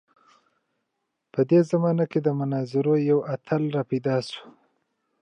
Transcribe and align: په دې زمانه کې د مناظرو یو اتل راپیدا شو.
په 1.33 1.41
دې 1.49 1.59
زمانه 1.71 2.05
کې 2.11 2.19
د 2.23 2.27
مناظرو 2.39 2.93
یو 3.09 3.19
اتل 3.33 3.61
راپیدا 3.77 4.15
شو. 4.29 4.43